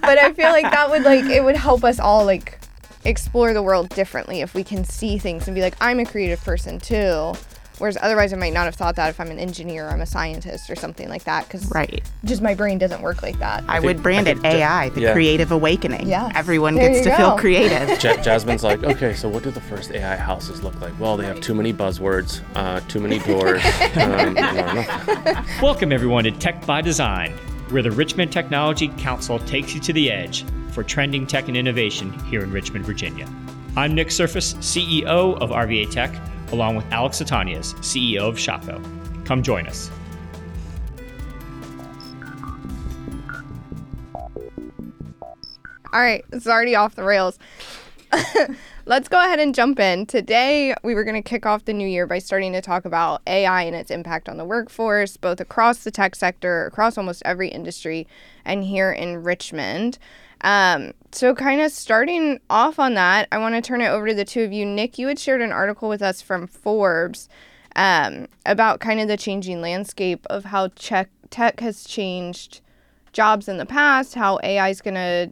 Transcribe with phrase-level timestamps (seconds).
[0.00, 2.58] but I feel like that would like it would help us all like
[3.04, 6.42] explore the world differently if we can see things and be like, I'm a creative
[6.42, 7.32] person too.
[7.78, 10.06] Whereas otherwise, I might not have thought that if I'm an engineer, or I'm a
[10.06, 12.02] scientist or something like that, because Right.
[12.24, 13.62] just my brain doesn't work like that.
[13.68, 15.12] I, would brand it AI, the yeah.
[15.12, 16.08] creative awakening.
[16.08, 18.02] Yeah, Everyone There gets you to feel creative.
[18.02, 20.92] Ja- Jasmine's like, okay, so what do the first AI houses look like?
[20.98, 23.62] Well, they have too many buzzwords, uh, too many doors.
[23.96, 24.74] um, I
[25.14, 25.62] don't.
[25.62, 27.32] Welcome, everyone, to Tech by Design,
[27.70, 32.12] where the Richmond Technology Council takes you to the edge for trending tech and innovation
[32.24, 33.28] here in Richmond, Virginia.
[33.76, 36.14] I'm Nick Surface, CEO of RVA Tech,
[36.52, 38.82] along with Alex Satanias, CEO of Shockoe.
[39.26, 39.90] Come join us.
[45.92, 47.38] All right, it's already off the rails.
[48.88, 50.06] Let's go ahead and jump in.
[50.06, 53.20] Today, we were going to kick off the new year by starting to talk about
[53.26, 57.48] AI and its impact on the workforce, both across the tech sector, across almost every
[57.48, 58.06] industry,
[58.46, 59.98] and here in Richmond.
[60.40, 64.14] Um, so, kind of starting off on that, I want to turn it over to
[64.14, 64.64] the two of you.
[64.64, 67.28] Nick, you had shared an article with us from Forbes
[67.76, 72.62] um, about kind of the changing landscape of how tech, tech has changed
[73.12, 75.30] jobs in the past, how AI is going to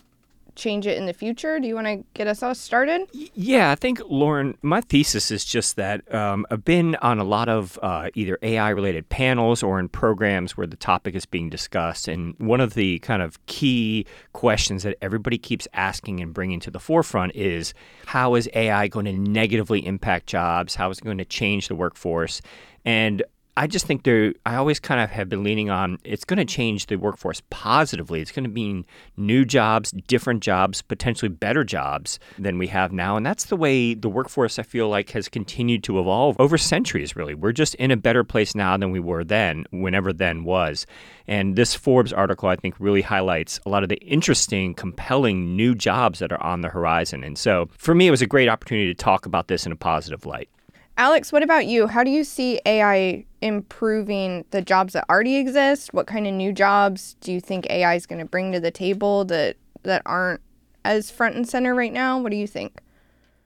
[0.56, 1.60] change it in the future.
[1.60, 3.08] Do you want to get us all started?
[3.12, 7.48] Yeah, I think, Lauren, my thesis is just that um, I've been on a lot
[7.48, 12.08] of uh, either AI related panels or in programs where the topic is being discussed.
[12.08, 16.70] And one of the kind of key questions that everybody keeps asking and bringing to
[16.70, 17.74] the forefront is
[18.06, 20.74] how is AI going to negatively impact jobs?
[20.74, 22.40] How is it going to change the workforce?
[22.84, 23.22] And
[23.58, 24.34] I just think there.
[24.44, 28.20] I always kind of have been leaning on it's going to change the workforce positively.
[28.20, 28.84] It's going to mean
[29.16, 33.94] new jobs, different jobs, potentially better jobs than we have now, and that's the way
[33.94, 37.16] the workforce I feel like has continued to evolve over centuries.
[37.16, 40.86] Really, we're just in a better place now than we were then, whenever then was.
[41.26, 45.74] And this Forbes article, I think, really highlights a lot of the interesting, compelling new
[45.74, 47.24] jobs that are on the horizon.
[47.24, 49.76] And so, for me, it was a great opportunity to talk about this in a
[49.76, 50.50] positive light.
[50.98, 51.88] Alex, what about you?
[51.88, 55.92] How do you see AI improving the jobs that already exist?
[55.92, 58.70] What kind of new jobs do you think AI is going to bring to the
[58.70, 60.40] table that that aren't
[60.84, 62.18] as front and center right now?
[62.18, 62.80] What do you think?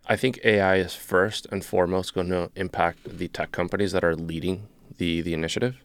[0.06, 4.14] I think AI is first and foremost going to impact the tech companies that are
[4.14, 5.84] leading the, the initiative,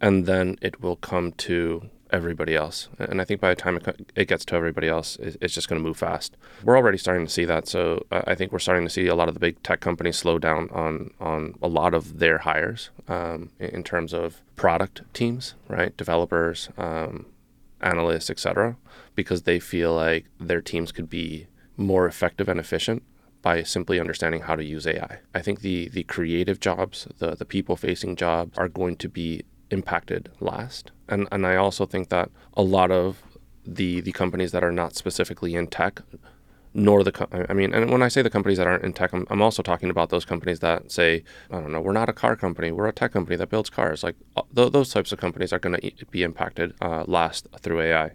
[0.00, 2.88] and then it will come to everybody else.
[2.98, 3.80] And I think by the time
[4.14, 6.36] it, gets to everybody else, it, it's just going to move fast.
[6.62, 7.66] We're already starting to see that.
[7.66, 10.16] So uh, I think we're starting to see a lot of the big tech companies
[10.16, 15.54] slow down on on a lot of their hires um, in terms of product teams,
[15.68, 15.96] right?
[15.96, 17.26] Developers, um,
[17.80, 18.76] analysts, etc.,
[19.14, 21.46] because they feel like their teams could be
[21.76, 23.02] more effective and efficient
[23.40, 25.18] by simply understanding how to use AI.
[25.34, 29.42] I think the the creative jobs, the the people facing jobs are going to be
[29.72, 30.90] impacted last.
[31.08, 33.22] And and I also think that a lot of
[33.66, 36.02] the the companies that are not specifically in tech
[36.74, 39.26] nor the I mean and when I say the companies that aren't in tech I'm,
[39.30, 42.34] I'm also talking about those companies that say I don't know we're not a car
[42.34, 45.52] company we're a tech company that builds cars like uh, th- those types of companies
[45.52, 48.12] are going to be impacted uh, last through AI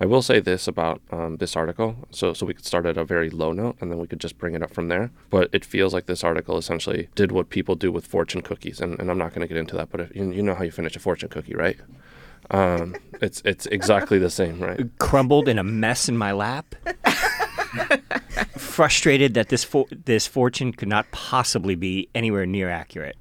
[0.00, 3.04] I will say this about um, this article, so so we could start at a
[3.04, 5.10] very low note, and then we could just bring it up from there.
[5.28, 8.98] But it feels like this article essentially did what people do with fortune cookies, and,
[9.00, 9.90] and I'm not going to get into that.
[9.90, 11.78] But if, you, you know how you finish a fortune cookie, right?
[12.50, 14.88] Um, it's it's exactly the same, right?
[14.98, 16.74] crumbled in a mess in my lap.
[18.56, 23.16] Frustrated that this for- this fortune could not possibly be anywhere near accurate.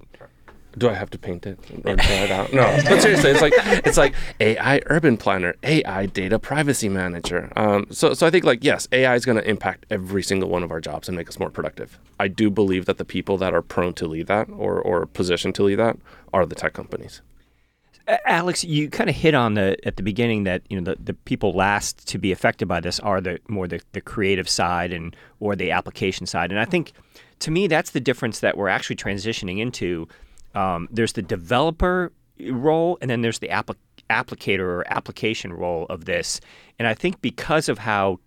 [0.78, 2.54] Do I have to paint it or draw it out?
[2.54, 7.52] No, but seriously, it's like it's like AI urban planner, AI data privacy manager.
[7.56, 10.64] Um, so so I think like yes, AI is going to impact every single one
[10.64, 11.98] of our jobs and make us more productive.
[12.20, 15.56] I do believe that the people that are prone to lead that or or positioned
[15.56, 15.98] to lead that
[16.34, 17.22] are the tech companies.
[18.26, 21.14] Alex, you kind of hit on the at the beginning that you know the, the
[21.14, 25.16] people last to be affected by this are the more the, the creative side and
[25.40, 26.94] or the application side, and I think
[27.40, 30.08] to me that's the difference that we're actually transitioning into.
[30.58, 32.12] Um, there's the developer
[32.50, 33.76] role, and then there's the applic-
[34.10, 36.42] applicator or application role of this,
[36.80, 38.20] and I think because of how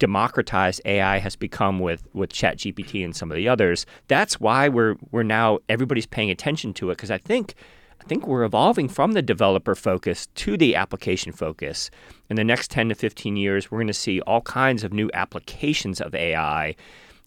[0.00, 4.96] democratized AI has become with with ChatGPT and some of the others, that's why we're
[5.12, 7.54] we're now everybody's paying attention to it because I think
[8.00, 11.90] I think we're evolving from the developer focus to the application focus.
[12.28, 15.08] In the next 10 to 15 years, we're going to see all kinds of new
[15.14, 16.74] applications of AI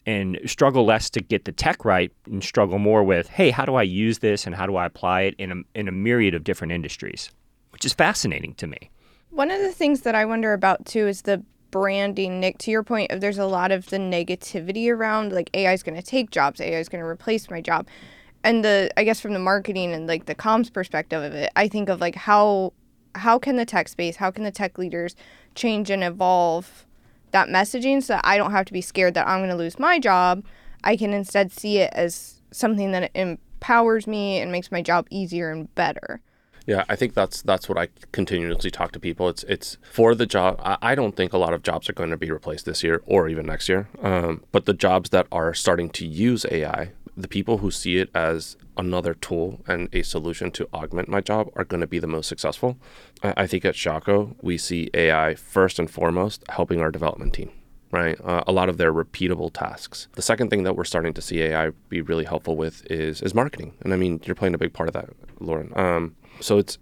[0.06, 3.76] and struggle less to get the tech right and struggle more with, hey, how do
[3.76, 6.44] I use this and how do I apply it in a, in a myriad of
[6.44, 7.32] different industries,
[7.72, 8.90] which is fascinating to me.
[9.30, 12.40] One of the things that I wonder about too is the branding.
[12.40, 15.96] Nick, to your point, there's a lot of the negativity around like AI is going
[15.96, 17.88] to take jobs, AI is going to replace my job,
[18.44, 21.68] and the I guess from the marketing and like the comms perspective of it, I
[21.68, 22.74] think of like how
[23.16, 25.16] how can the tech space, how can the tech leaders
[25.56, 26.86] change and evolve
[27.32, 29.80] that messaging so that I don't have to be scared that I'm going to lose
[29.80, 30.44] my job.
[30.84, 35.52] I can instead see it as something that empowers me and makes my job easier
[35.52, 36.22] and better.
[36.70, 39.28] Yeah, I think that's that's what I continuously talk to people.
[39.28, 40.62] It's it's for the job.
[40.64, 43.28] I, don't think a lot of jobs are going to be replaced this year or
[43.28, 43.90] even next year.
[44.04, 46.92] Um, but the jobs that are starting to use AI,
[47.22, 51.50] the people who see it as another tool and a solution to augment my job
[51.56, 52.78] are going to be the most successful.
[53.22, 57.52] I, think at Shockoe we see AI first and foremost helping our development team
[57.92, 58.20] right?
[58.24, 60.08] Uh, a lot of their repeatable tasks.
[60.14, 63.34] The second thing that we're starting to see AI be really helpful with is is
[63.34, 65.74] marketing, and I mean you're playing a big part of that, Lauren.
[65.76, 66.78] Um, so it's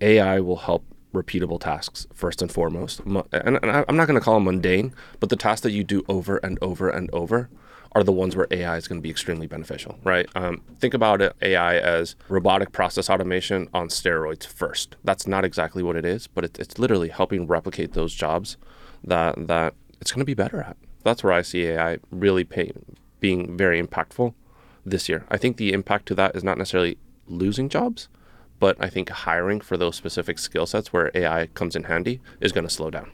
[0.00, 3.00] AI will help repeatable tasks first and foremost.
[3.00, 6.04] And, and I'm not going to call them mundane, but the tasks that you do
[6.08, 7.50] over and over and over
[7.94, 10.28] are the ones where AI is going to be extremely beneficial, right?
[10.34, 14.96] Um, think about it, AI as robotic process automation on steroids first.
[15.04, 18.56] That's not exactly what it is, but it, it's literally helping replicate those jobs
[19.04, 20.76] that that it's going to be better at.
[21.04, 22.72] That's where I see AI really pay,
[23.20, 24.34] being very impactful
[24.84, 25.24] this year.
[25.28, 28.08] I think the impact to that is not necessarily losing jobs,
[28.58, 32.52] but I think hiring for those specific skill sets where AI comes in handy is
[32.52, 33.10] going to slow down.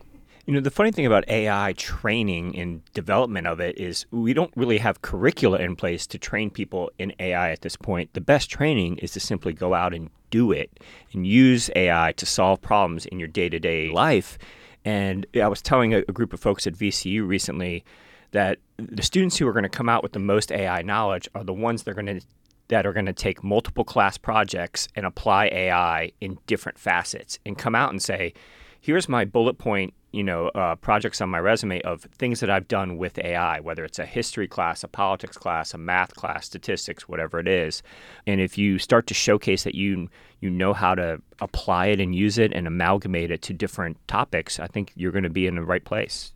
[0.49, 4.51] You know, the funny thing about AI training and development of it is we don't
[4.57, 8.15] really have curricula in place to train people in AI at this point.
[8.15, 10.81] The best training is to simply go out and do it
[11.13, 14.39] and use AI to solve problems in your day to day life.
[14.87, 17.85] And I was telling a, group of folks at VCU recently
[18.31, 21.45] that the students who are going to come out with the most AI knowledge are
[21.45, 22.27] the ones that are going to
[22.69, 27.59] that are going to take multiple class projects and apply AI in different facets and
[27.59, 28.33] come out and say,
[28.81, 32.67] here's my bullet point, you know, uh, projects on my resume of things that I've
[32.67, 37.09] done with AI, whether it's a history class, a politics class, a math class, statistics,
[37.09, 37.83] whatever it is.
[38.27, 40.09] And if you start to showcase that you
[40.41, 44.61] you know how to apply it and use it and amalgamate it to different topics,
[44.61, 46.33] I think you're going to be in the right place.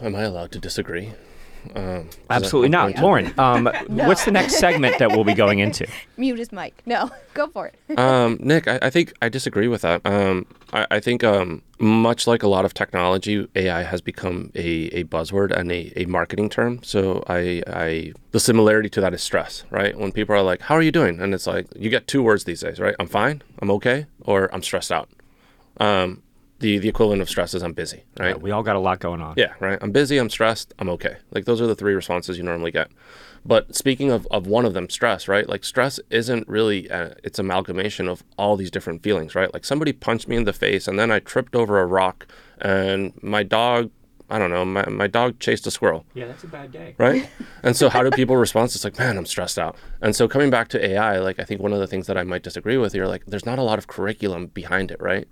[0.00, 1.12] Am I allowed to disagree?
[1.74, 2.98] Um, Absolutely not.
[2.98, 4.06] Lauren, um, no.
[4.06, 5.86] what's the next segment that we'll be going into?
[6.16, 6.82] Mute his mic.
[6.86, 7.98] No, go for it.
[7.98, 10.00] um, Nick, I, I, think I disagree with that.
[10.04, 14.88] Um, I, I, think um, much like a lot of technology, AI has become a,
[14.92, 16.82] a buzzword and a, a marketing term.
[16.82, 19.98] So I, I, the similarity to that is stress, right?
[19.98, 22.44] When people are like, "How are you doing?" and it's like you get two words
[22.44, 22.94] these days, right?
[23.00, 25.08] I'm fine, I'm okay, or I'm stressed out.
[25.78, 26.22] Um,
[26.58, 28.36] the the equivalent of stress is I'm busy, right?
[28.36, 29.34] Yeah, we all got a lot going on.
[29.36, 29.78] Yeah, right.
[29.80, 31.16] I'm busy, I'm stressed, I'm okay.
[31.30, 32.90] Like those are the three responses you normally get.
[33.44, 35.48] But speaking of, of one of them, stress, right?
[35.48, 39.52] Like stress isn't really a, it's amalgamation of all these different feelings, right?
[39.54, 42.26] Like somebody punched me in the face and then I tripped over a rock
[42.60, 43.90] and my dog
[44.28, 46.04] I don't know, my, my dog chased a squirrel.
[46.12, 46.96] Yeah, that's a bad day.
[46.98, 47.28] Right?
[47.62, 48.66] and so how do people respond?
[48.74, 49.76] It's like, man, I'm stressed out.
[50.00, 52.24] And so coming back to AI, like I think one of the things that I
[52.24, 55.28] might disagree with, you're like, there's not a lot of curriculum behind it, right?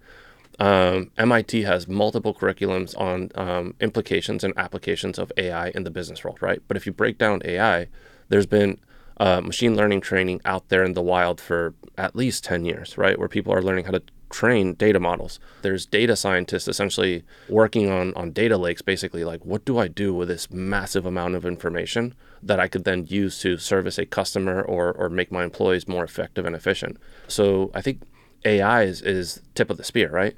[0.59, 6.23] Um, MIT has multiple curriculums on um, implications and applications of AI in the business
[6.23, 6.63] world, right?
[6.69, 7.89] But if you break down AI,
[8.29, 8.79] there's been
[9.19, 13.19] uh, machine learning training out there in the wild for at least 10 years, right?
[13.19, 15.39] Where people are learning how to train data models.
[15.63, 20.13] There's data scientists essentially working on, on data lakes, basically, like, what do I do
[20.13, 24.61] with this massive amount of information that I could then use to service a customer
[24.63, 26.97] or, or make my employees more effective and efficient?
[27.29, 28.03] So I think
[28.45, 30.37] AI is, is tip of the spear, right?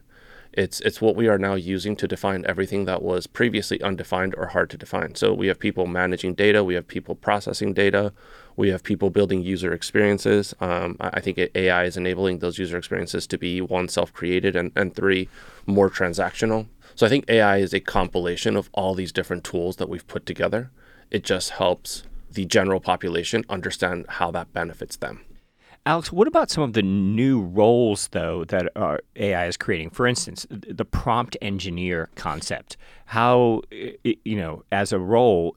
[0.56, 4.46] It's it's what we are now using to define everything that was previously undefined or
[4.46, 5.14] hard to define.
[5.14, 8.14] So we have people managing data, we have people processing data,
[8.56, 10.54] we have people building user experiences.
[10.58, 14.94] Um, I think AI is enabling those user experiences to be one self-created and, and
[14.94, 15.28] three
[15.66, 16.68] more transactional.
[16.94, 20.24] So I think AI is a compilation of all these different tools that we've put
[20.24, 20.70] together.
[21.10, 25.25] It just helps the general population understand how that benefits them.
[25.86, 29.90] Alex, what about some of the new roles, though, that uh, AI is creating?
[29.90, 32.76] For instance, the prompt engineer concept.
[33.06, 35.56] How, you know, as a role,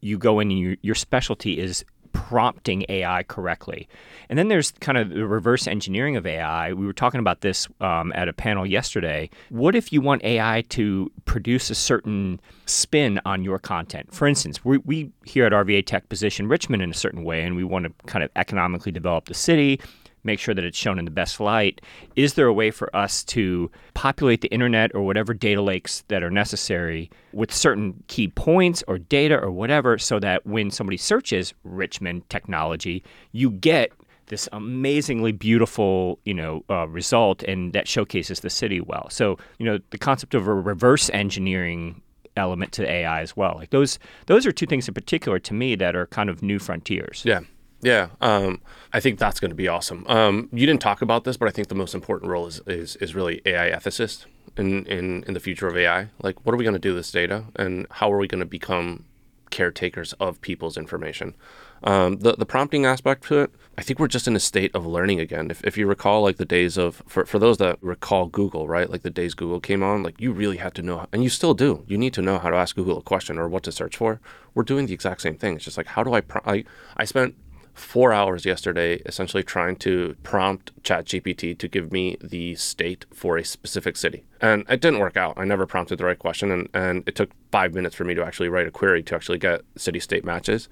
[0.00, 3.88] you go in and you, your specialty is prompting AI correctly.
[4.28, 6.72] And then there's kind of the reverse engineering of AI.
[6.72, 9.30] We were talking about this um, at a panel yesterday.
[9.48, 14.14] What if you want AI to produce a certain spin on your content?
[14.14, 17.56] For instance, we, we here at RVA Tech position Richmond in a certain way, and
[17.56, 19.80] we want to kind of economically develop the city
[20.24, 21.80] make sure that it's shown in the best light.
[22.16, 26.22] Is there a way for us to populate the internet or whatever data lakes that
[26.22, 31.54] are necessary with certain key points or data or whatever so that when somebody searches
[31.64, 33.92] Richmond technology, you get
[34.30, 39.08] this amazingly beautiful, you know, uh, result, and that showcases the city well.
[39.10, 42.00] So, you know, the concept of a reverse engineering
[42.36, 43.54] element to AI as well.
[43.56, 46.60] Like those, those are two things in particular to me that are kind of new
[46.60, 47.22] frontiers.
[47.26, 47.40] Yeah,
[47.82, 48.60] Yeah, um,
[48.92, 50.04] I think that's going to be awesome.
[50.06, 52.96] Um, you didn't talk about this, but I think the most important role is is,
[52.96, 56.08] is really AI ethicist in, in in the future of AI.
[56.22, 58.40] Like, what are we going to do with this data, and how are we going
[58.40, 59.04] to become
[59.50, 61.34] caretakers of people's information?
[61.82, 64.84] Um, the the prompting aspect to it, I think we're just in a state of
[64.84, 65.50] learning again.
[65.50, 68.90] If, if you recall, like the days of for for those that recall Google, right?
[68.90, 71.54] Like the days Google came on, like you really had to know, and you still
[71.54, 71.82] do.
[71.86, 74.20] You need to know how to ask Google a question or what to search for.
[74.54, 75.54] We're doing the exact same thing.
[75.56, 76.20] It's just like how do I?
[76.20, 76.64] Pro- I
[76.98, 77.34] I spent
[77.80, 83.44] four hours yesterday essentially trying to prompt ChatGPT to give me the state for a
[83.44, 84.24] specific city.
[84.40, 85.34] And it didn't work out.
[85.36, 88.24] I never prompted the right question, and, and it took five minutes for me to
[88.24, 90.68] actually write a query to actually get city state matches.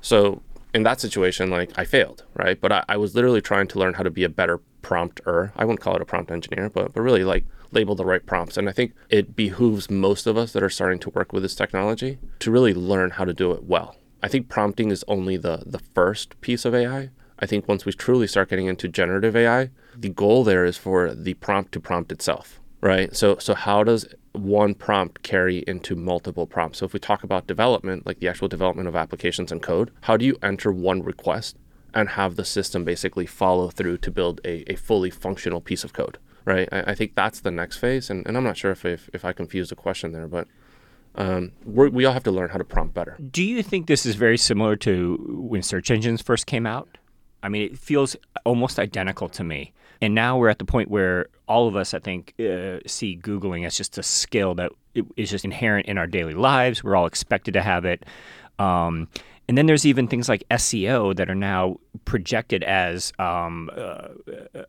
[0.00, 0.42] So
[0.74, 2.60] in that situation, like I failed, right?
[2.60, 5.52] But I, I was literally trying to learn how to be a better prompter.
[5.56, 8.56] I wouldn't call it a prompt engineer, but but really like label the right prompts.
[8.56, 11.54] And I think it behooves most of us that are starting to work with this
[11.54, 13.96] technology to really learn how to do it well.
[14.26, 17.10] I think prompting is only the the first piece of AI.
[17.38, 21.14] I think once we truly start getting into generative AI, the goal there is for
[21.14, 23.14] the prompt to prompt itself, right?
[23.14, 26.78] So so how does one prompt carry into multiple prompts?
[26.78, 30.16] So if we talk about development, like the actual development of applications and code, how
[30.16, 31.56] do you enter one request
[31.94, 35.92] and have the system basically follow through to build a, a fully functional piece of
[35.92, 36.68] code, right?
[36.72, 38.10] I, I think that's the next phase.
[38.10, 40.48] And, and I'm not sure if, if, if I confused the question there, but
[41.16, 43.16] um, we all have to learn how to prompt better.
[43.30, 46.98] Do you think this is very similar to when search engines first came out?
[47.42, 49.72] I mean, it feels almost identical to me.
[50.02, 53.64] And now we're at the point where all of us, I think, uh, see Googling
[53.64, 54.72] as just a skill that
[55.16, 56.84] is just inherent in our daily lives.
[56.84, 58.04] We're all expected to have it.
[58.58, 59.08] Um,
[59.48, 64.08] and then there's even things like SEO that are now projected as um, uh,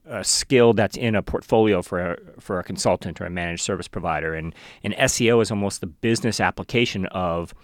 [0.06, 3.88] a skill that's in a portfolio for a, for a consultant or a managed service
[3.88, 4.36] provider.
[4.36, 4.54] And,
[4.84, 7.56] and SEO is almost the business application of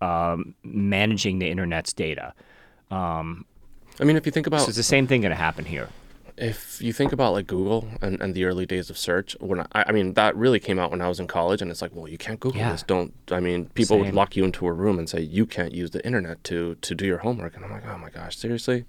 [0.00, 2.34] um, managing the internet's data.
[2.90, 3.44] Um,
[4.00, 5.88] I mean, if you think about, so it's the same thing going to happen here
[6.38, 9.66] if you think about like Google and, and the early days of search, when I,
[9.72, 12.08] I mean that really came out when I was in college, and it's like, well,
[12.08, 12.72] you can't Google yeah.
[12.72, 12.82] this.
[12.82, 13.14] Don't.
[13.30, 14.06] I mean, people Same.
[14.06, 16.94] would lock you into a room and say you can't use the internet to to
[16.94, 18.84] do your homework, and I'm like, oh my gosh, seriously.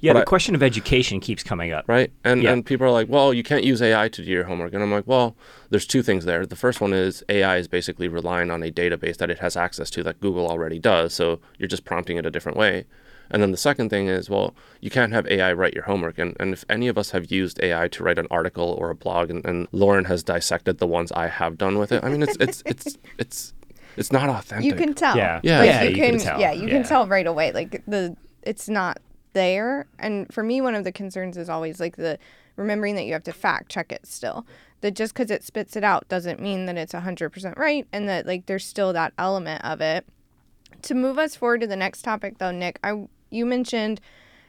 [0.00, 1.86] Yeah, but the I, question of education keeps coming up.
[1.88, 2.52] Right, and yeah.
[2.52, 4.92] and people are like, well, you can't use AI to do your homework, and I'm
[4.92, 5.36] like, well,
[5.70, 6.44] there's two things there.
[6.44, 9.88] The first one is AI is basically relying on a database that it has access
[9.90, 12.84] to that Google already does, so you're just prompting it a different way.
[13.30, 16.18] And then the second thing is, well, you can't have AI write your homework.
[16.18, 18.94] And, and if any of us have used AI to write an article or a
[18.94, 22.22] blog, and, and Lauren has dissected the ones I have done with it, I mean,
[22.22, 23.54] it's it's it's it's
[23.96, 24.66] it's not authentic.
[24.66, 25.16] You can tell.
[25.16, 25.82] Yeah, yeah, like yeah.
[25.82, 26.40] You, you can, can tell.
[26.40, 26.74] Yeah, you yeah.
[26.74, 27.52] can tell right away.
[27.52, 28.98] Like the it's not
[29.32, 29.86] there.
[29.98, 32.18] And for me, one of the concerns is always like the
[32.56, 34.46] remembering that you have to fact check it still.
[34.80, 38.26] That just because it spits it out doesn't mean that it's 100% right and that
[38.26, 40.06] like there's still that element of it.
[40.82, 44.00] To move us forward to the next topic, though, Nick, I you mentioned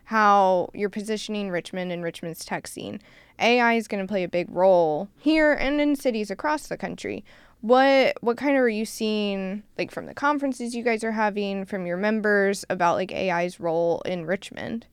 [0.06, 3.02] how you're positioning Richmond and Richmond's tech scene.
[3.40, 7.26] AI is going to play a big role here and in cities across the country.
[7.62, 11.66] What what kind of are you seeing like from the conferences you guys are having
[11.66, 14.86] from your members about like AI's role in Richmond?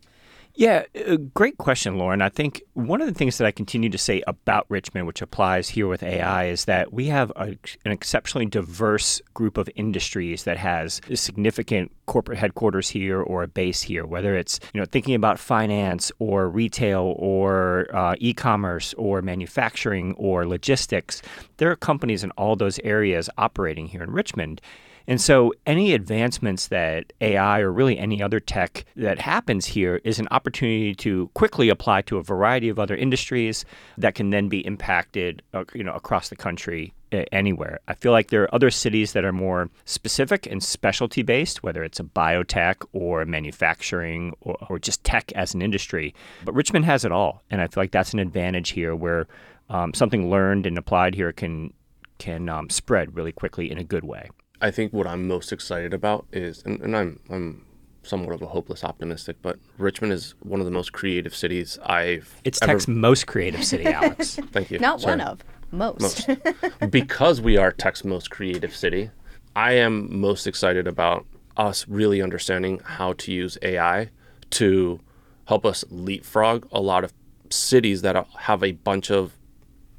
[0.55, 0.85] Yeah,
[1.33, 2.21] great question, Lauren.
[2.21, 5.71] I think one of the things that I continue to say about Richmond, which applies
[5.71, 7.57] here with AI, is that we have a,
[7.87, 13.81] an exceptionally diverse group of industries that has significant corporate headquarters here or a base
[13.81, 14.05] here.
[14.05, 20.47] Whether it's you know thinking about finance or retail or uh, e-commerce or manufacturing or
[20.47, 21.23] logistics,
[21.57, 24.61] there are companies in all those areas operating here in Richmond.
[25.07, 30.19] And so, any advancements that AI or really any other tech that happens here is
[30.19, 33.65] an opportunity to quickly apply to a variety of other industries
[33.99, 37.81] that can then be impacted, uh, you know, across the country uh, anywhere.
[37.89, 41.83] I feel like there are other cities that are more specific and specialty based, whether
[41.85, 46.15] it's a biotech or manufacturing or, or just tech as an industry.
[46.45, 49.27] But Richmond has it all, and I feel like that's an advantage here, where
[49.69, 51.73] um, something learned and applied here can
[52.19, 54.31] can um, spread really quickly in a good way.
[54.63, 57.67] I think what I'm most excited about is, and, and I'm I'm
[58.05, 62.41] somewhat of a hopeless optimistic, but Richmond is one of the most creative cities I've.
[62.45, 62.73] It's ever...
[62.73, 64.39] Tech's most creative city, Alex.
[64.53, 64.79] Thank you.
[64.79, 65.19] Not Sorry.
[65.19, 66.29] one of most.
[66.29, 66.91] most.
[66.91, 69.11] because we are Tech's most creative city,
[69.55, 71.27] I am most excited about
[71.57, 74.11] us really understanding how to use AI
[74.51, 75.01] to
[75.47, 77.13] help us leapfrog a lot of
[77.51, 79.37] cities that have a bunch of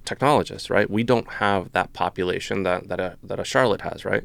[0.05, 0.89] technologists, right?
[0.89, 4.24] We don't have that population that that a, that a Charlotte has, right?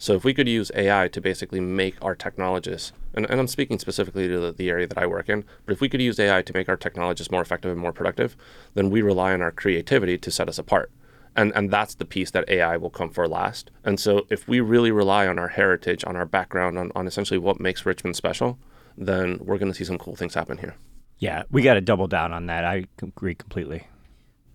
[0.00, 3.78] So if we could use AI to basically make our technologists, and, and I'm speaking
[3.78, 6.40] specifically to the, the, area that I work in, but if we could use AI
[6.40, 8.34] to make our technologists more effective and more productive,
[8.72, 10.90] then we rely on our creativity to set us apart.
[11.36, 13.70] And, and that's the piece that AI will come for last.
[13.84, 17.38] And so if we really rely on our heritage, on our background, on, on essentially
[17.38, 18.58] what makes Richmond special,
[18.96, 20.76] then we're going to see some cool things happen here.
[21.18, 22.64] Yeah, we got to double down on that.
[22.64, 23.86] I agree completely.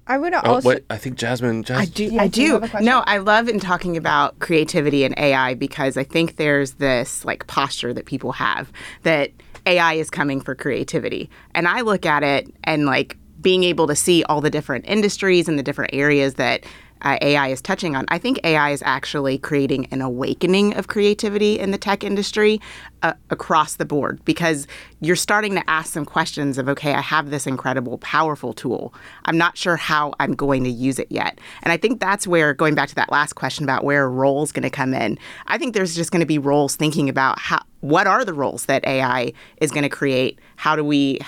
[0.08, 0.50] I would oh, also.
[0.50, 0.70] Oh, also.
[0.70, 1.64] wait, I think Jasmine.
[1.64, 2.06] Jas- I do.
[2.06, 2.54] Yeah, I do do.
[2.54, 2.86] have a question?
[2.86, 7.48] No, I love in talking about creativity and AI because I think there's this like
[7.48, 8.72] posture that people have
[9.04, 9.32] that
[9.66, 13.96] AI is coming for creativity, and I look at it and like being able to
[13.96, 16.64] see all the different industries and the different areas that
[17.02, 18.06] uh, AI is touching on.
[18.10, 22.60] I think AI is actually creating an awakening of creativity in the tech industry
[23.04, 24.68] uh, across the board because
[25.02, 28.94] you're starting to ask some questions of, okay, I have this incredible, powerful tool.
[29.26, 31.40] I'm not sure how I'm going to use it yet.
[31.64, 34.44] And I think that's where, going back to that last question about where a role
[34.44, 37.40] is going to come in, I think there's just going to be roles thinking about
[37.40, 40.40] how, what are the roles that AI is going to create?
[40.56, 41.20] How do we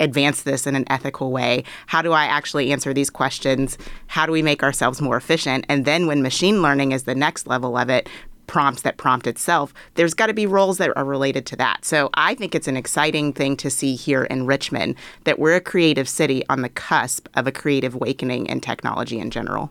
[0.00, 1.64] advance this in an ethical way?
[1.86, 3.78] How do I actually answer these questions?
[4.06, 5.64] How do we make ourselves more efficient?
[5.68, 8.08] And then when machine learning is the next level of it,
[8.48, 11.84] prompts that prompt itself, there's got to be roles that are related to that.
[11.84, 15.60] So I think it's an exciting thing to see here in Richmond that we're a
[15.60, 19.70] creative city on the cusp of a creative awakening in technology in general.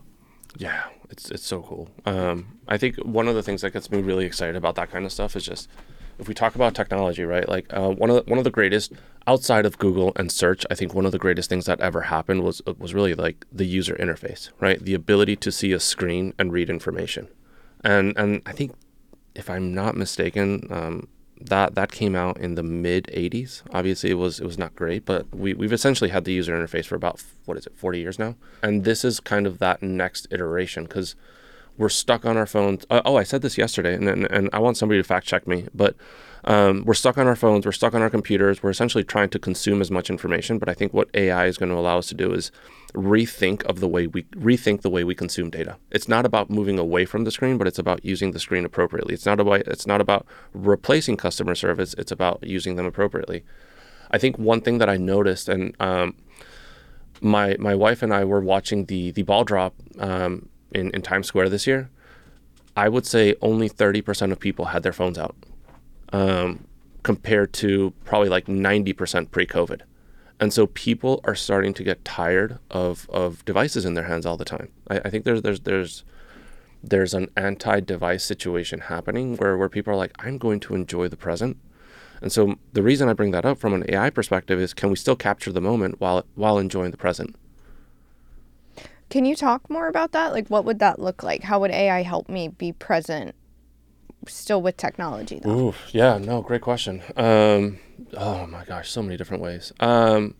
[0.56, 1.88] Yeah, it's it's so cool.
[2.06, 5.04] Um, I think one of the things that gets me really excited about that kind
[5.04, 5.68] of stuff is just
[6.18, 7.48] if we talk about technology, right?
[7.48, 8.92] Like uh, one of the, one of the greatest
[9.26, 12.42] outside of Google and search, I think one of the greatest things that ever happened
[12.42, 14.82] was was really like the user interface, right?
[14.82, 17.28] The ability to see a screen and read information,
[17.84, 18.72] and and I think
[19.34, 20.66] if I'm not mistaken.
[20.70, 21.08] Um,
[21.40, 23.62] that that came out in the mid 80s.
[23.72, 26.86] Obviously, it was it was not great, but we we've essentially had the user interface
[26.86, 28.34] for about what is it, 40 years now.
[28.60, 31.14] And this is kind of that next iteration because
[31.78, 32.84] we're stuck on our phones.
[32.90, 35.46] Uh, oh, I said this yesterday, and, and and I want somebody to fact check
[35.46, 35.96] me, but
[36.44, 39.38] um, we're stuck on our phones, we're stuck on our computers, we're essentially trying to
[39.38, 40.58] consume as much information.
[40.58, 42.50] But I think what AI is going to allow us to do is
[42.94, 45.76] rethink of the way we rethink the way we consume data.
[45.90, 49.14] It's not about moving away from the screen, but it's about using the screen appropriately.
[49.14, 51.94] It's not about it's not about replacing customer service.
[51.98, 53.44] It's about using them appropriately.
[54.10, 56.16] I think one thing that I noticed, and um,
[57.20, 61.26] my my wife and I were watching the the ball drop um, in in Times
[61.26, 61.90] Square this year.
[62.76, 65.36] I would say only thirty percent of people had their phones out,
[66.12, 66.66] um,
[67.02, 69.82] compared to probably like ninety percent pre-COVID.
[70.40, 74.36] And so people are starting to get tired of, of devices in their hands all
[74.36, 74.68] the time.
[74.88, 76.04] I, I think there's there's there's
[76.82, 81.16] there's an anti-device situation happening where, where people are like, I'm going to enjoy the
[81.16, 81.56] present.
[82.22, 84.96] And so the reason I bring that up from an AI perspective is can we
[84.96, 87.34] still capture the moment while while enjoying the present?
[89.10, 90.32] Can you talk more about that?
[90.32, 91.42] Like, what would that look like?
[91.42, 93.34] How would AI help me be present
[94.26, 95.68] still with technology, though?
[95.68, 97.02] Ooh, yeah, no, great question.
[97.16, 97.78] Um,
[98.16, 99.72] oh my gosh, so many different ways.
[99.80, 100.34] Um,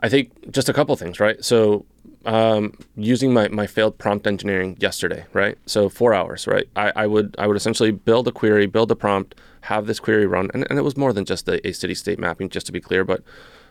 [0.00, 1.42] I think just a couple things, right?
[1.44, 1.84] So,
[2.24, 5.58] um, using my, my failed prompt engineering yesterday, right?
[5.66, 6.66] So four hours, right?
[6.74, 10.26] I, I would I would essentially build a query, build a prompt, have this query
[10.26, 12.72] run, and, and it was more than just a, a city state mapping, just to
[12.72, 13.04] be clear.
[13.04, 13.22] But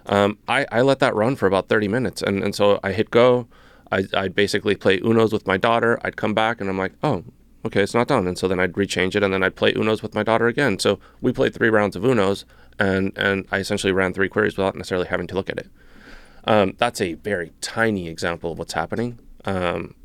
[0.05, 3.09] um, I, I let that run for about 30 minutes, and, and so I hit
[3.09, 3.47] go.
[3.93, 5.99] I I'd basically play Unos with my daughter.
[6.03, 7.23] I'd come back, and I'm like, oh,
[7.65, 8.27] okay, it's not done.
[8.27, 10.79] And so then I'd rechange it, and then I'd play Unos with my daughter again.
[10.79, 12.45] So we played three rounds of Unos,
[12.79, 15.69] and and I essentially ran three queries without necessarily having to look at it.
[16.45, 19.95] Um, that's a very tiny example of what's happening, um,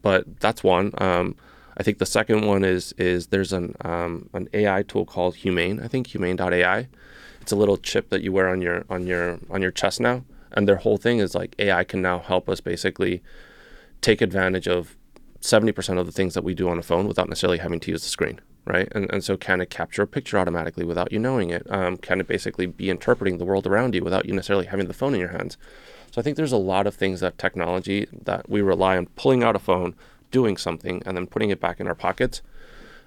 [0.00, 0.92] but that's one.
[0.98, 1.34] Um,
[1.76, 5.80] I think the second one is is there's an um, an AI tool called Humane.
[5.80, 6.88] I think Humane.ai.
[7.40, 10.24] It's a little chip that you wear on your on your on your chest now,
[10.54, 13.22] and their whole thing is like AI can now help us basically
[14.00, 14.96] take advantage of
[15.40, 18.02] 70% of the things that we do on a phone without necessarily having to use
[18.02, 18.88] the screen, right?
[18.92, 21.66] And, and so can it capture a picture automatically without you knowing it?
[21.70, 24.94] Um, can it basically be interpreting the world around you without you necessarily having the
[24.94, 25.56] phone in your hands?
[26.12, 29.42] So I think there's a lot of things that technology that we rely on pulling
[29.42, 29.94] out a phone,
[30.30, 32.42] doing something, and then putting it back in our pockets.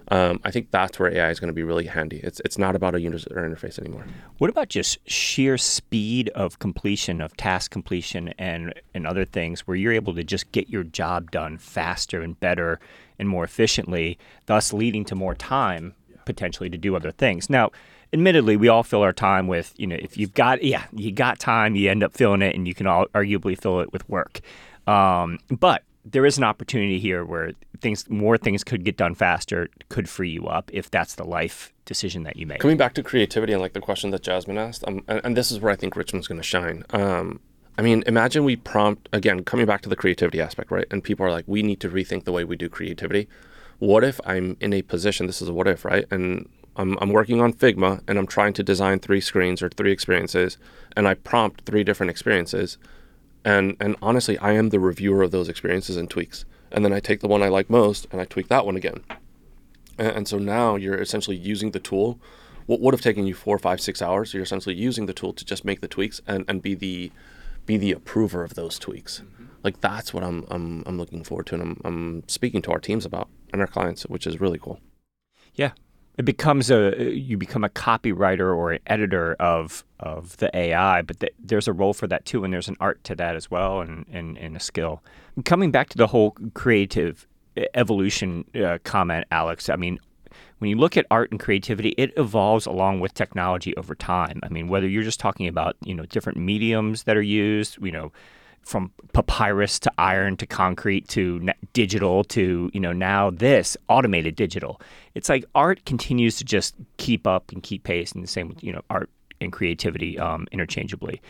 [0.10, 2.20] Um, I think that's where AI is going to be really handy.
[2.24, 4.06] It's it's not about a user interface anymore.
[4.38, 9.76] What about just sheer speed of completion of task completion and and other things where
[9.76, 12.80] you're able to just get your job done faster and better
[13.18, 17.50] and more efficiently, thus leading to more time potentially to do other things.
[17.50, 17.72] Now,
[18.12, 21.40] admittedly, we all fill our time with, you know, if you've got yeah, you got
[21.40, 24.42] time, you end up filling it and you can all arguably fill it with work.
[24.88, 29.70] Um, but there is an opportunity here where things more things could get done faster,
[29.90, 32.60] could free you up if that's the life decision that you make.
[32.60, 35.52] Coming back to creativity and like the question that Jasmine asked, um, and, and this
[35.52, 36.84] is where I think Richmond's going to shine.
[36.92, 37.40] Um,
[37.78, 40.86] I mean, imagine we prompt again, coming back to the creativity aspect, right?
[40.92, 43.28] And people are like, we need to rethink the way we do creativity.
[43.80, 45.28] What if I'm in a position?
[45.28, 46.06] This is a what if, right?
[46.12, 49.92] And I'm, I'm working on Figma and I'm trying to design three screens or three
[49.92, 50.58] experiences,
[50.96, 52.78] and I prompt three different experiences,
[53.46, 57.00] and and honestly, I am the reviewer of those experiences and tweaks, and then I
[57.00, 59.04] take the one I like most and I tweak that one again.
[59.98, 62.20] And, and so now you're essentially using the tool
[62.66, 65.46] what would have taken you four, five, six hours, you're essentially using the tool to
[65.46, 67.12] just make the tweaks and, and be the
[67.66, 69.22] be the approver of those tweaks.
[69.22, 69.46] Mm-hmm.
[69.64, 72.80] Like that's what I'm I'm, I'm looking forward to, and I'm, I'm speaking to our
[72.80, 74.80] teams about and our clients, which is really cool.
[75.54, 75.72] Yeah,
[76.18, 81.20] it becomes a you become a copywriter or an editor of of the AI, but
[81.20, 83.82] th- there's a role for that too, and there's an art to that as well,
[83.82, 85.04] and and, and a skill.
[85.44, 87.28] Coming back to the whole creative
[87.74, 89.70] evolution uh, comment, Alex.
[89.70, 90.00] I mean,
[90.60, 94.40] when you look at art and creativity, it evolves along with technology over time.
[94.44, 97.92] I mean, whether you're just talking about you know different mediums that are used, you
[97.92, 98.12] know,
[98.66, 104.82] from papyrus to iron to concrete to digital to you know now this automated digital.
[105.14, 108.64] It's like art continues to just keep up and keep pace, and the same with
[108.64, 111.22] you know art and creativity um, interchangeably.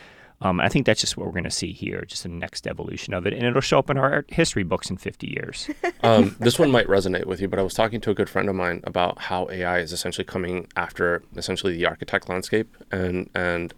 [0.42, 3.14] Um, I think that's just what we're going to see here, just the next evolution
[3.14, 5.70] of it, and it'll show up in our history books in 50 years.
[6.02, 8.48] um, this one might resonate with you, but I was talking to a good friend
[8.48, 13.72] of mine about how AI is essentially coming after essentially the architect landscape, and and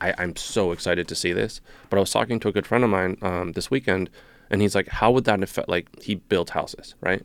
[0.00, 1.60] I, am so excited to see this.
[1.90, 4.08] But I was talking to a good friend of mine um, this weekend,
[4.50, 5.68] and he's like, "How would that affect?
[5.68, 7.24] Like, he builds houses, right?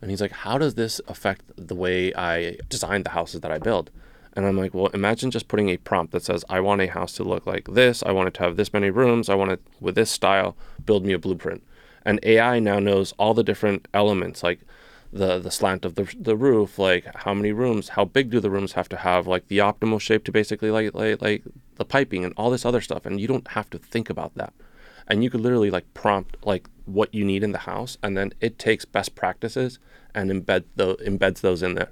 [0.00, 3.58] And he's like, "How does this affect the way I design the houses that I
[3.58, 3.90] build?"
[4.38, 7.12] And I'm like, well, imagine just putting a prompt that says, I want a house
[7.14, 8.04] to look like this.
[8.04, 9.28] I want it to have this many rooms.
[9.28, 10.56] I want it with this style.
[10.86, 11.64] Build me a blueprint.
[12.04, 14.60] And AI now knows all the different elements, like
[15.12, 18.48] the the slant of the, the roof, like how many rooms, how big do the
[18.48, 21.42] rooms have to have, like the optimal shape to basically like, like like
[21.74, 23.06] the piping and all this other stuff.
[23.06, 24.52] And you don't have to think about that.
[25.08, 28.32] And you could literally like prompt like what you need in the house, and then
[28.40, 29.80] it takes best practices
[30.14, 31.90] and embed the embeds those in there.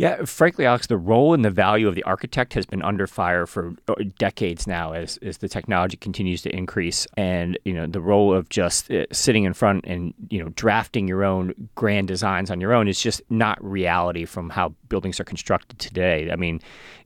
[0.00, 3.44] Yeah, frankly, Alex, the role and the value of the architect has been under fire
[3.44, 7.06] for uh, decades now as, as the technology continues to increase.
[7.18, 11.06] And, you know, the role of just uh, sitting in front and, you know, drafting
[11.06, 15.24] your own grand designs on your own is just not reality from how buildings are
[15.24, 16.30] constructed today.
[16.32, 16.62] I mean,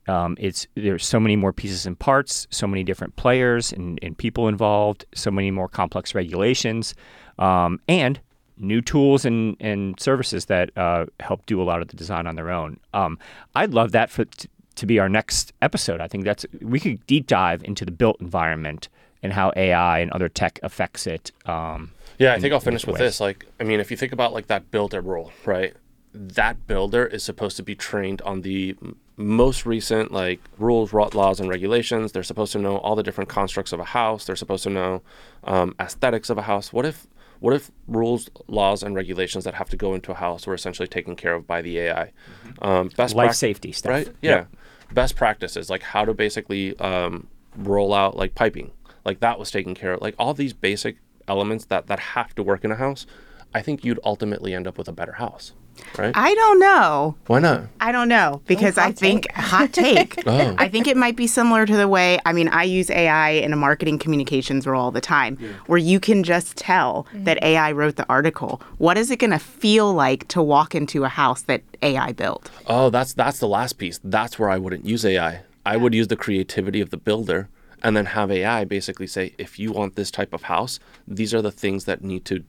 [0.07, 4.16] um, it's there's so many more pieces and parts, so many different players and, and
[4.16, 6.94] people involved, so many more complex regulations,
[7.40, 8.20] um, and
[8.56, 12.36] new tools and, and services that uh, help do a lot of the design on
[12.36, 12.78] their own.
[12.92, 13.18] Um,
[13.54, 16.00] I'd love that for t- to be our next episode.
[16.00, 18.88] I think that's we could deep dive into the built environment
[19.22, 21.32] and how AI and other tech affects it.
[21.46, 23.20] Um, yeah, I think I'll finish with this.
[23.20, 25.74] Like, I mean, if you think about like that builder role, right?
[26.12, 28.76] That builder is supposed to be trained on the
[29.16, 32.12] most recent like rules, laws, and regulations.
[32.12, 34.24] They're supposed to know all the different constructs of a house.
[34.24, 35.02] They're supposed to know
[35.44, 36.72] um, aesthetics of a house.
[36.72, 37.06] What if
[37.44, 40.88] what if rules, laws, and regulations that have to go into a house were essentially
[40.88, 42.11] taken care of by the AI?
[42.46, 42.64] Mm-hmm.
[42.64, 44.09] Um, best life pra- safety stuff, right?
[44.22, 44.30] Yeah.
[44.30, 44.57] Yep.
[44.92, 48.70] Best practices like how to basically um, roll out like piping,
[49.04, 50.00] like that was taken care of.
[50.00, 50.96] Like all these basic
[51.28, 53.04] elements that that have to work in a house.
[53.52, 55.52] I think you'd ultimately end up with a better house
[55.98, 56.12] right?
[56.14, 57.16] I don't know.
[57.26, 57.64] Why not?
[57.80, 59.32] I don't know because oh, I think take.
[59.37, 60.22] hot take.
[60.26, 60.54] oh.
[60.58, 63.52] I think it might be similar to the way I mean I use AI in
[63.52, 65.48] a marketing communications role all the time, yeah.
[65.66, 67.24] where you can just tell mm-hmm.
[67.24, 68.60] that AI wrote the article.
[68.78, 72.50] What is it going to feel like to walk into a house that AI built?
[72.66, 74.00] Oh, that's that's the last piece.
[74.04, 75.42] That's where I wouldn't use AI.
[75.66, 77.48] I would use the creativity of the builder
[77.82, 81.42] and then have AI basically say, if you want this type of house, these are
[81.42, 82.44] the things that need to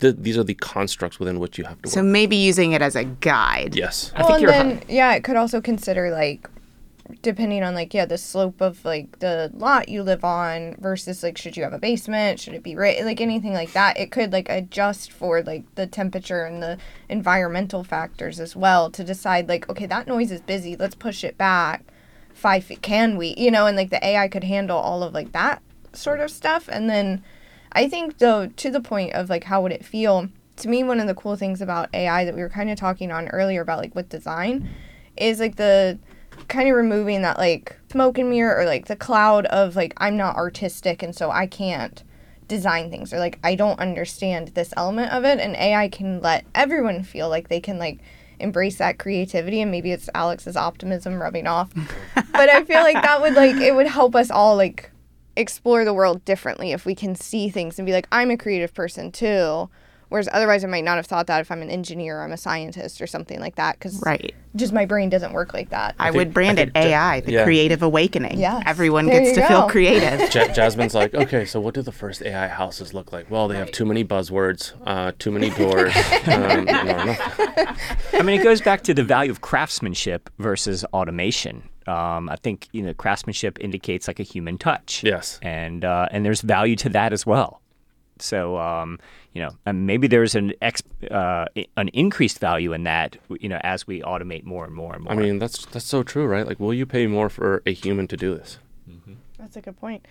[0.00, 2.06] th- these are the constructs within which you have to so work.
[2.06, 3.74] maybe using it as a guide.
[3.74, 4.12] Yes.
[4.18, 6.48] Well, and then yeah, it could also consider like
[7.22, 11.36] depending on like yeah the slope of like the lot you live on versus like
[11.36, 12.40] should you have a basement?
[12.40, 13.98] Should it be right like anything like that.
[13.98, 16.78] It could like adjust for like the temperature and the
[17.08, 20.76] environmental factors as well to decide like okay that noise is busy.
[20.76, 21.84] Let's push it back
[22.34, 22.82] five feet.
[22.82, 23.34] Can we?
[23.36, 26.68] You know and like the ai could handle all of like that sort of stuff.
[26.70, 27.22] And then
[27.72, 30.28] I think though to the point of like how would it feel?
[30.56, 33.10] To me, one of the cool things about AI that we were kind of talking
[33.10, 34.68] on earlier about like with design
[35.16, 35.98] is like the
[36.48, 40.16] kind of removing that like smoke and mirror or like the cloud of like I'm
[40.16, 42.02] not artistic and so I can't
[42.48, 46.44] design things or like I don't understand this element of it and AI can let
[46.54, 48.00] everyone feel like they can like
[48.40, 51.70] embrace that creativity and maybe it's Alex's optimism rubbing off.
[52.14, 54.89] but I feel like that would like it would help us all like
[55.40, 58.74] explore the world differently if we can see things and be like, I'm a creative
[58.74, 59.68] person too.
[60.10, 62.36] Whereas otherwise, I might not have thought that if I'm an engineer or I'm a
[62.36, 64.34] scientist or something like that, because right.
[64.56, 65.94] just my brain doesn't work like that.
[66.00, 67.44] I, I think, would brand it AI, the yeah.
[67.44, 68.40] creative awakening.
[68.40, 69.46] Yeah, everyone there gets to go.
[69.46, 70.28] feel creative.
[70.28, 73.30] J- Jasmine's like, okay, so what do the first AI houses look like?
[73.30, 73.60] Well, they right.
[73.60, 75.94] have too many buzzwords, uh, too many doors.
[76.26, 76.66] um,
[78.12, 81.68] I mean, it goes back to the value of craftsmanship versus automation.
[81.86, 85.02] Um, I think you know craftsmanship indicates like a human touch.
[85.02, 87.60] Yes, and uh, and there's value to that as well.
[88.22, 88.98] So, um,
[89.32, 93.58] you know, and maybe there's an ex, uh, an increased value in that, you know,
[93.62, 95.12] as we automate more and more and more.
[95.12, 96.46] I mean, that's that's so true, right?
[96.46, 98.58] Like, will you pay more for a human to do this?
[99.38, 100.06] That's a good point.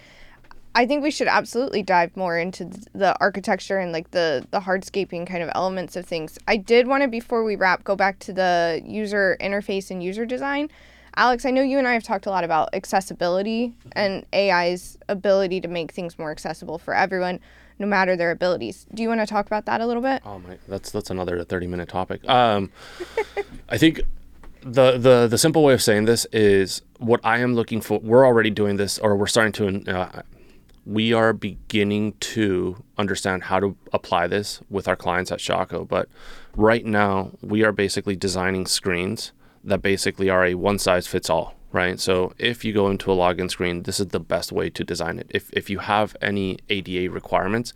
[0.76, 5.28] I think we should absolutely dive more into the architecture and like the the hardscaping
[5.28, 6.38] kind of elements of things.
[6.48, 10.26] I did want to before we wrap go back to the user interface and user
[10.26, 10.70] design.
[11.20, 15.60] Alex, I know you and I have talked a lot about accessibility and AI's ability
[15.60, 17.42] to make things more accessible for everyone,
[17.78, 18.88] no matter their abilities.
[18.94, 20.22] Do you want to talk about that a little bit?
[20.26, 22.28] Oh my, that's that's another thirty minute topic.
[22.30, 22.72] Um,
[23.70, 24.00] I think
[24.62, 28.00] the the the simple way of saying this is what I am looking for.
[28.00, 30.00] We're already doing this, or we're starting to.
[30.00, 30.22] Uh,
[30.86, 35.86] we are beginning to understand how to apply this with our clients at Shockoe.
[35.86, 36.08] But
[36.56, 41.56] right now, we are basically designing screens that basically are a one size fits all.
[41.72, 42.00] Right.
[42.00, 45.20] So if you go into a login screen, this is the best way to design
[45.20, 45.28] it.
[45.30, 47.74] If if you have any ADA requirements,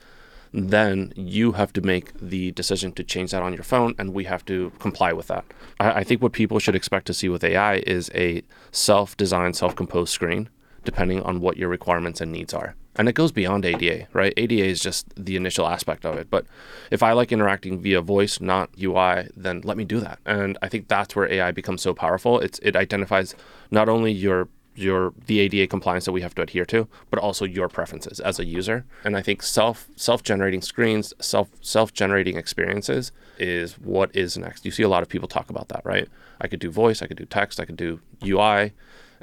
[0.51, 4.23] then you have to make the decision to change that on your phone, and we
[4.23, 5.45] have to comply with that.
[5.79, 9.55] I, I think what people should expect to see with AI is a self designed,
[9.55, 10.49] self composed screen,
[10.83, 12.75] depending on what your requirements and needs are.
[12.95, 14.33] And it goes beyond ADA, right?
[14.37, 16.29] ADA is just the initial aspect of it.
[16.29, 16.45] But
[16.91, 20.19] if I like interacting via voice, not UI, then let me do that.
[20.25, 22.39] And I think that's where AI becomes so powerful.
[22.39, 23.35] It's it identifies
[23.71, 27.45] not only your your the ADA compliance that we have to adhere to, but also
[27.45, 28.85] your preferences as a user.
[29.03, 34.65] And I think self self generating screens, self self generating experiences is what is next.
[34.65, 36.07] You see a lot of people talk about that, right?
[36.41, 38.73] I could do voice, I could do text, I could do UI,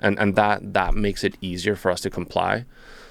[0.01, 2.65] and and that that makes it easier for us to comply.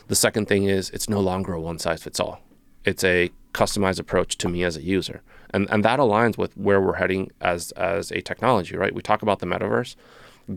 [0.07, 2.41] The second thing is it's no longer a one size fits all.
[2.83, 5.21] It's a customized approach to me as a user.
[5.51, 8.93] And and that aligns with where we're heading as as a technology, right?
[8.93, 9.95] We talk about the metaverse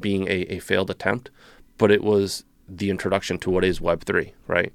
[0.01, 1.31] being a, a failed attempt,
[1.79, 4.73] but it was the introduction to what is Web3, right?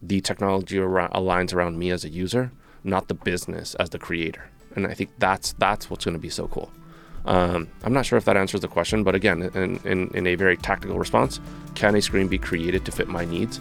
[0.00, 2.52] The technology aligns around me as a user,
[2.84, 4.50] not the business as the creator.
[4.74, 6.70] And I think that's that's what's going to be so cool.
[7.26, 10.36] Um, I'm not sure if that answers the question, but again, in, in, in a
[10.36, 11.40] very tactical response,
[11.74, 13.60] can a screen be created to fit my needs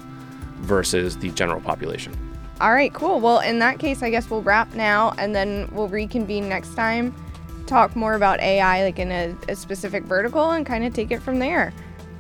[0.60, 2.16] versus the general population?
[2.62, 3.20] All right, cool.
[3.20, 7.14] Well, in that case, I guess we'll wrap now and then we'll reconvene next time,
[7.66, 11.22] talk more about AI, like in a, a specific vertical, and kind of take it
[11.22, 11.74] from there.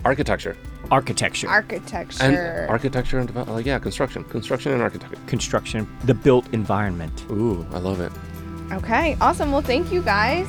[0.03, 0.57] Architecture.
[0.91, 2.23] architecture, Architecture.
[2.23, 3.55] And architecture and development.
[3.55, 4.23] Like, yeah, construction.
[4.25, 5.17] Construction and architecture.
[5.27, 7.23] construction, the built environment.
[7.31, 8.11] Ooh, I love it.
[8.73, 9.51] okay, awesome.
[9.51, 10.47] Well, thank you guys.